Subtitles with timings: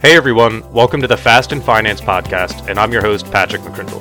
[0.00, 3.98] Hey everyone, welcome to the Fast and Finance podcast, and I'm your host, Patrick McCrindle.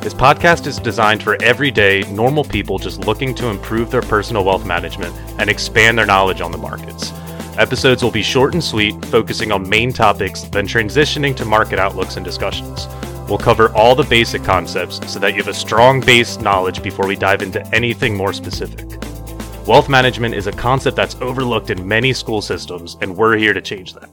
[0.00, 4.64] This podcast is designed for everyday, normal people just looking to improve their personal wealth
[4.64, 7.10] management and expand their knowledge on the markets.
[7.58, 12.14] Episodes will be short and sweet, focusing on main topics, then transitioning to market outlooks
[12.14, 12.86] and discussions.
[13.28, 17.08] We'll cover all the basic concepts so that you have a strong base knowledge before
[17.08, 18.86] we dive into anything more specific.
[19.66, 23.60] Wealth management is a concept that's overlooked in many school systems, and we're here to
[23.60, 24.08] change that.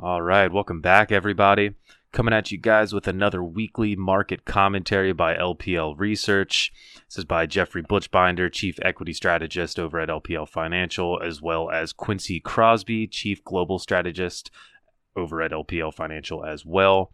[0.00, 1.72] All right, welcome back, everybody.
[2.12, 6.72] Coming at you guys with another weekly market commentary by LPL Research.
[7.08, 11.92] This is by Jeffrey Buchbinder, Chief Equity Strategist over at LPL Financial, as well as
[11.92, 14.52] Quincy Krosby, Chief Global Strategist
[15.16, 17.10] over at LPL Financial as well.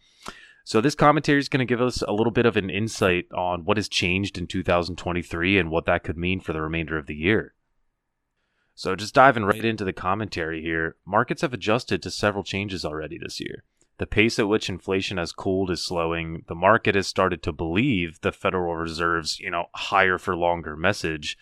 [0.62, 3.64] So, this commentary is going to give us a little bit of an insight on
[3.64, 7.16] what has changed in 2023 and what that could mean for the remainder of the
[7.16, 7.53] year.
[8.74, 13.18] So, just diving right into the commentary here, markets have adjusted to several changes already
[13.18, 13.62] this year.
[13.98, 16.42] The pace at which inflation has cooled is slowing.
[16.48, 21.38] The market has started to believe the Federal Reserve's, you know, higher for longer message.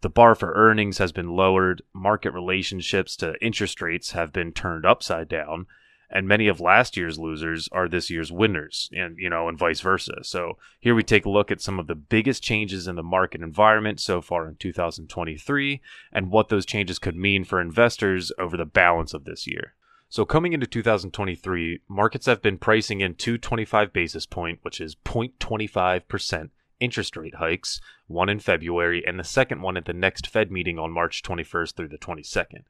[0.00, 1.82] The bar for earnings has been lowered.
[1.94, 5.66] Market relationships to interest rates have been turned upside down
[6.12, 9.80] and many of last year's losers are this year's winners and you know and vice
[9.80, 10.22] versa.
[10.22, 13.40] So here we take a look at some of the biggest changes in the market
[13.40, 15.80] environment so far in 2023
[16.12, 19.74] and what those changes could mean for investors over the balance of this year.
[20.12, 24.94] So coming into 2023 markets have been pricing in two 25 basis point which is
[24.94, 30.50] 0.25% interest rate hikes one in february and the second one at the next fed
[30.50, 32.64] meeting on march 21st through the 22nd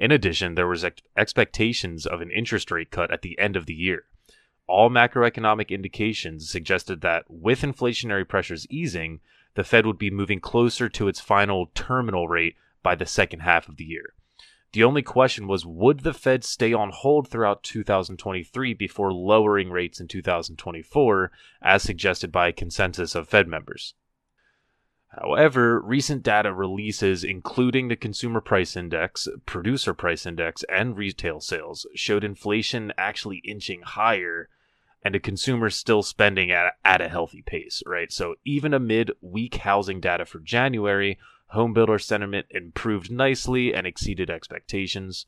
[0.00, 3.66] in addition, there was ex- expectations of an interest rate cut at the end of
[3.66, 4.04] the year.
[4.66, 9.20] All macroeconomic indications suggested that with inflationary pressures easing,
[9.56, 13.68] the Fed would be moving closer to its final terminal rate by the second half
[13.68, 14.14] of the year.
[14.72, 20.00] The only question was would the Fed stay on hold throughout 2023 before lowering rates
[20.00, 23.92] in 2024, as suggested by a consensus of Fed members?
[25.10, 31.84] However, recent data releases, including the Consumer Price Index, Producer Price Index, and retail sales,
[31.94, 34.48] showed inflation actually inching higher
[35.02, 38.12] and a consumer still spending at, at a healthy pace, right?
[38.12, 41.18] So even amid weak housing data for January,
[41.54, 45.26] homebuilder sentiment improved nicely and exceeded expectations.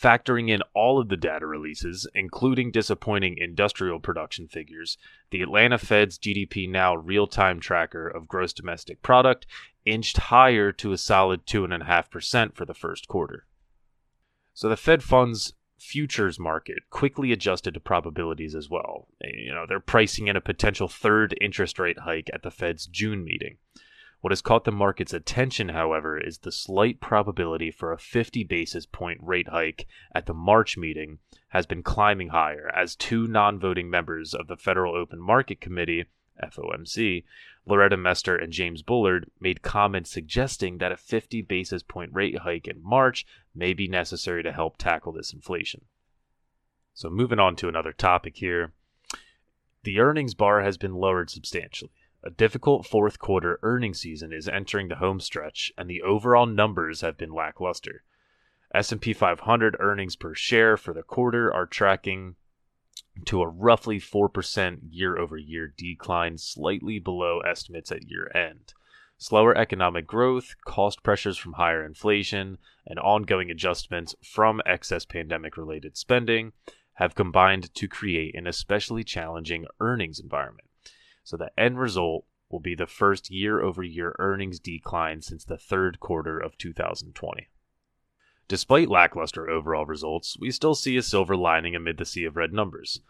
[0.00, 4.96] Factoring in all of the data releases, including disappointing industrial production figures,
[5.30, 9.46] the Atlanta Fed's GDP Now real time tracker of gross domestic product
[9.84, 13.46] inched higher to a solid 2.5% for the first quarter.
[14.54, 19.08] So the Fed funds futures market quickly adjusted to probabilities as well.
[19.22, 23.24] You know, they're pricing in a potential third interest rate hike at the Fed's June
[23.24, 23.58] meeting.
[24.20, 28.84] What has caught the market's attention, however, is the slight probability for a 50 basis
[28.84, 33.88] point rate hike at the March meeting has been climbing higher as two non voting
[33.88, 36.06] members of the Federal Open Market Committee,
[36.42, 37.24] FOMC,
[37.64, 42.66] Loretta Mester and James Bullard, made comments suggesting that a 50 basis point rate hike
[42.66, 43.24] in March
[43.54, 45.84] may be necessary to help tackle this inflation.
[46.92, 48.72] So, moving on to another topic here.
[49.84, 51.92] The earnings bar has been lowered substantially.
[52.28, 57.00] A difficult fourth quarter earnings season is entering the home stretch, and the overall numbers
[57.00, 58.04] have been lackluster.
[58.74, 62.36] S&P 500 earnings per share for the quarter are tracking
[63.24, 68.74] to a roughly 4% year-over-year decline, slightly below estimates at year-end.
[69.16, 75.96] Slower economic growth, cost pressures from higher inflation, and ongoing adjustments from excess pandemic related
[75.96, 76.52] spending
[76.96, 80.67] have combined to create an especially challenging earnings environment.
[81.28, 85.58] So the end result will be the first year over year earnings decline since the
[85.58, 87.48] third quarter of 2020.
[88.48, 92.54] Despite lackluster overall results, we still see a silver lining amid the sea of red
[92.54, 93.02] numbers.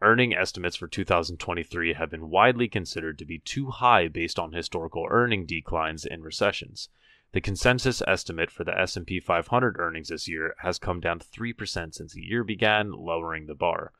[0.00, 5.08] Earning estimates for 2023 have been widely considered to be too high based on historical
[5.10, 6.90] earning declines in recessions.
[7.32, 12.12] The consensus estimate for the S&P 500 earnings this year has come down 3% since
[12.12, 13.92] the year began, lowering the bar.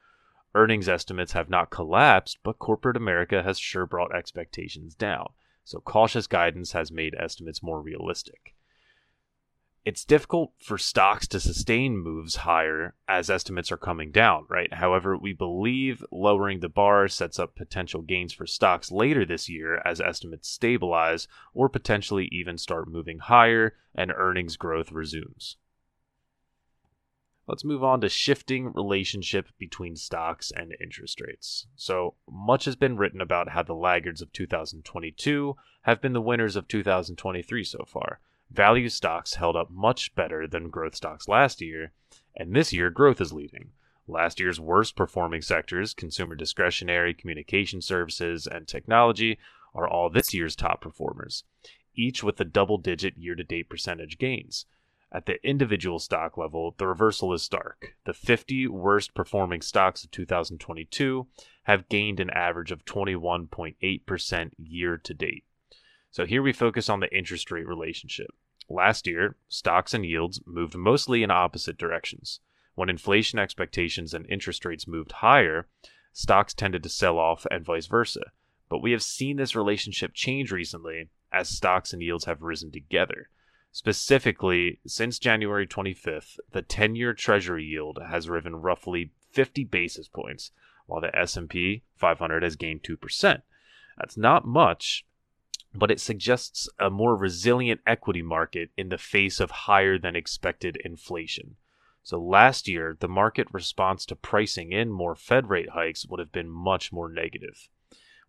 [0.59, 5.29] Earnings estimates have not collapsed, but corporate America has sure brought expectations down.
[5.63, 8.57] So cautious guidance has made estimates more realistic.
[9.85, 14.75] It's difficult for stocks to sustain moves higher as estimates are coming down, right?
[14.75, 19.81] However, we believe lowering the bar sets up potential gains for stocks later this year
[19.85, 25.57] as estimates stabilize or potentially even start moving higher and earnings growth resumes.
[27.49, 31.67] Let's move on to shifting relationship between stocks and interest rates.
[31.77, 36.57] So, much has been written about how the laggards of 2022 have been the winners
[36.57, 38.21] of 2023 so far.
[38.51, 41.93] Value stocks held up much better than growth stocks last year,
[42.37, 43.71] And this year, growth is leading.
[44.07, 49.39] Last year's worst performing sectors, consumer discretionary, communication services, and technology,
[49.75, 51.45] are all this year's top performers,
[51.95, 54.67] each with a double digit year to date percentage gains.
[55.11, 57.97] At the individual stock level, the reversal is stark.
[58.05, 61.27] The 50 worst performing stocks of 2022
[61.63, 65.45] have gained an average of 21.8% year to date.
[66.11, 68.35] So here we focus on the interest rate relationship.
[68.69, 72.41] Last year, stocks and yields moved mostly in opposite directions.
[72.75, 75.69] When inflation expectations and interest rates moved higher,
[76.13, 78.33] stocks tended to sell off and vice versa.
[78.69, 83.31] But we have seen this relationship change recently as stocks and yields have risen together.
[83.71, 90.51] Specifically, since January 25th, the 10-year treasury yield has risen roughly 50 basis points,
[90.87, 93.43] while the S&P 500 has gained 2%.
[93.99, 95.05] That's not much,
[95.75, 100.79] but it suggests a more resilient equity market in the face of higher than expected
[100.85, 101.57] inflation.
[102.03, 106.33] So last year, the market response to pricing in more Fed rate hikes would have
[106.33, 107.69] been much more negative.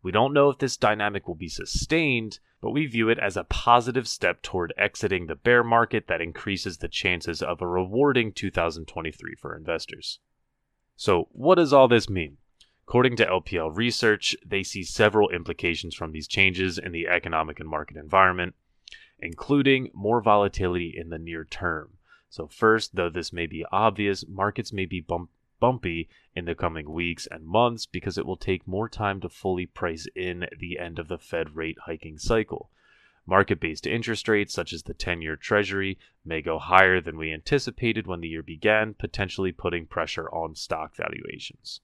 [0.02, 3.44] We don't know if this dynamic will be sustained, but we view it as a
[3.44, 9.36] positive step toward exiting the bear market that increases the chances of a rewarding 2023
[9.36, 10.20] for investors.
[10.96, 12.38] So, what does all this mean?
[12.88, 17.70] According to LPL Research, they see several implications from these changes in the economic and
[17.70, 18.56] market environment,
[19.20, 21.98] including more volatility in the near term.
[22.30, 26.92] So, first, though this may be obvious, markets may be bump- bumpy in the coming
[26.92, 31.00] weeks and months because it will take more time to fully price in the end
[31.00, 32.70] of the Fed rate hiking cycle.
[33.26, 37.32] Market based interest rates, such as the 10 year Treasury, may go higher than we
[37.32, 41.82] anticipated when the year began, potentially putting pressure on stock valuations.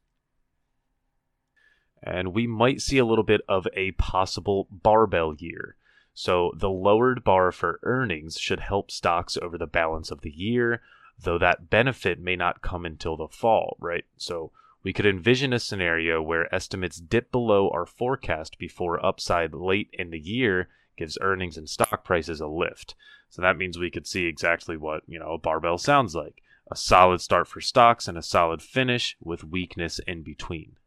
[2.01, 5.75] And we might see a little bit of a possible barbell year.
[6.13, 10.81] So the lowered bar for earnings should help stocks over the balance of the year,
[11.19, 14.05] though that benefit may not come until the fall, right?
[14.17, 14.51] So
[14.83, 20.11] we could envision a scenario where estimates dip below our forecast before upside late in
[20.11, 22.95] the year gives earnings and stock prices a lift.
[23.29, 26.41] So that means we could see exactly what, you know, a barbell sounds like.
[26.71, 30.77] A solid start for stocks and a solid finish with weakness in between.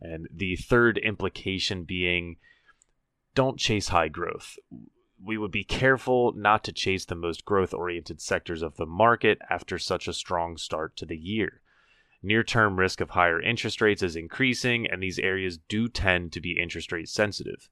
[0.00, 2.36] And the third implication being
[3.34, 4.56] don't chase high growth.
[5.24, 9.38] We would be careful not to chase the most growth oriented sectors of the market
[9.48, 11.60] after such a strong start to the year.
[12.24, 16.40] Near term risk of higher interest rates is increasing, and these areas do tend to
[16.40, 17.68] be interest rate sensitive.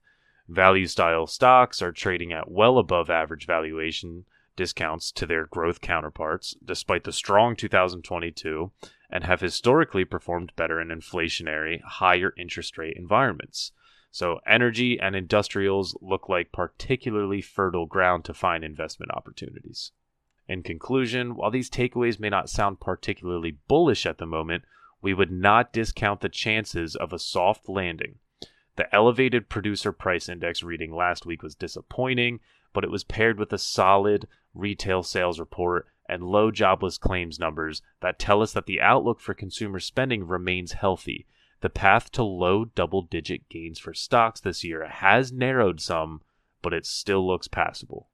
[0.47, 4.25] Value style stocks are trading at well above average valuation
[4.55, 8.71] discounts to their growth counterparts, despite the strong 2022,
[9.09, 13.71] and have historically performed better in inflationary, higher interest rate environments.
[14.13, 19.93] So, energy and industrials look like particularly fertile ground to find investment opportunities.
[20.49, 24.65] In conclusion, while these takeaways may not sound particularly bullish at the moment,
[25.01, 28.19] we would not discount the chances of a soft landing.
[28.75, 32.41] The elevated producer price index reading last week was disappointing,
[32.73, 37.81] but it was paired with a solid retail sales report and low jobless claims numbers
[38.01, 41.25] that tell us that the outlook for consumer spending remains healthy
[41.61, 46.21] the path to low double digit gains for stocks this year has narrowed some,
[46.61, 48.09] but it still looks passable.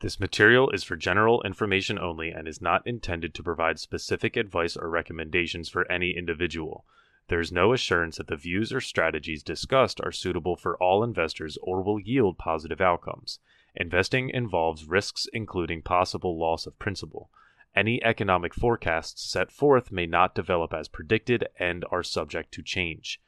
[0.00, 4.76] This material is for general information only and is not intended to provide specific advice
[4.76, 6.84] or recommendations for any individual.
[7.28, 11.58] There is no assurance that the views or strategies discussed are suitable for all investors
[11.62, 13.40] or will yield positive outcomes.
[13.74, 17.30] Investing involves risks including possible loss of principal.
[17.78, 23.20] Any economic forecasts set forth may not develop as predicted and are subject to change.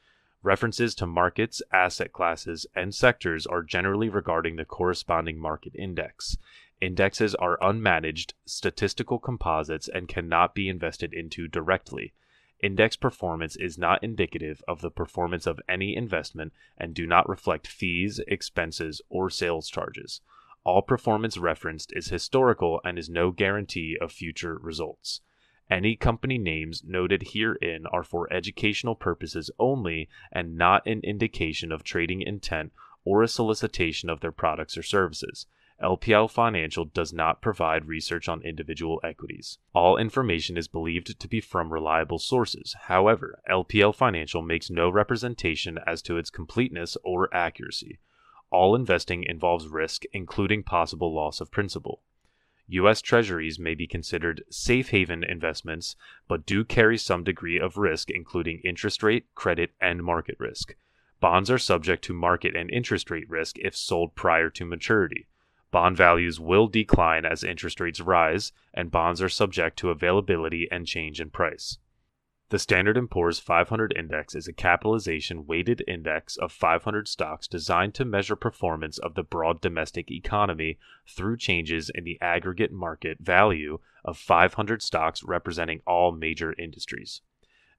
[0.43, 6.37] References to markets, asset classes, and sectors are generally regarding the corresponding market index.
[6.81, 12.13] Indexes are unmanaged statistical composites and cannot be invested into directly.
[12.61, 17.69] Index performance is not indicative of the performance of any investment and do not reflect
[17.69, 20.23] fees, expenses, or sales charges.
[20.63, 25.23] All performance referenced is historical and is no guarantee of future results.
[25.71, 31.85] Any company names noted herein are for educational purposes only and not an indication of
[31.85, 32.73] trading intent
[33.05, 35.47] or a solicitation of their products or services.
[35.83, 39.59] LPL Financial does not provide research on individual equities.
[39.73, 42.77] All information is believed to be from reliable sources.
[42.83, 47.99] However, LPL Financial makes no representation as to its completeness or accuracy.
[48.51, 52.03] All investing involves risk, including possible loss of principal.
[52.69, 53.01] U.S.
[53.03, 55.97] Treasuries may be considered safe haven investments,
[56.29, 60.77] but do carry some degree of risk, including interest rate, credit, and market risk.
[61.21, 65.27] Bonds are subject to market and interest rate risk if sold prior to maturity.
[65.71, 70.87] Bond values will decline as interest rates rise, and bonds are subject to availability and
[70.87, 71.79] change in price.
[72.51, 77.95] The Standard & Poor's 500 index is a capitalization weighted index of 500 stocks designed
[77.95, 80.77] to measure performance of the broad domestic economy
[81.07, 87.21] through changes in the aggregate market value of 500 stocks representing all major industries.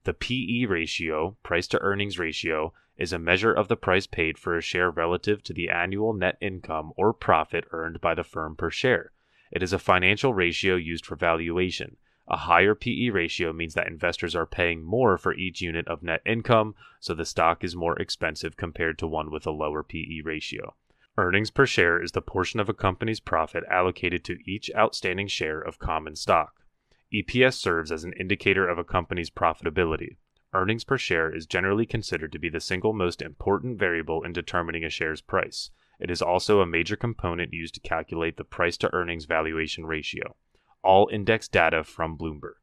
[0.04, 4.56] The PE ratio, price to earnings ratio, is a measure of the price paid for
[4.56, 8.70] a share relative to the annual net income or profit earned by the firm per
[8.70, 9.12] share.
[9.50, 11.98] It is a financial ratio used for valuation.
[12.34, 16.22] A higher PE ratio means that investors are paying more for each unit of net
[16.24, 20.74] income, so the stock is more expensive compared to one with a lower PE ratio.
[21.18, 25.60] Earnings per share is the portion of a company's profit allocated to each outstanding share
[25.60, 26.64] of common stock.
[27.12, 30.16] EPS serves as an indicator of a company's profitability.
[30.54, 34.84] Earnings per share is generally considered to be the single most important variable in determining
[34.84, 35.70] a share's price.
[36.00, 40.34] It is also a major component used to calculate the price to earnings valuation ratio
[40.82, 42.61] all index data from Bloomberg.